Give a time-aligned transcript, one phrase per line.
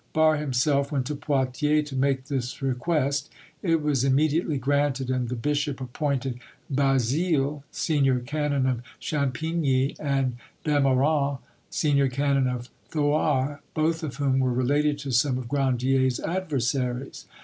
[0.13, 3.31] Barre himself went to Poitiers to make this request.
[3.61, 6.39] It was immediately granted, and the bishop appointed
[6.71, 11.37] Bazile, senior canon of Champigny, and Demorans,
[11.69, 17.27] senior canon of Thouars, both of whom were related to some of Grandier's adversaries.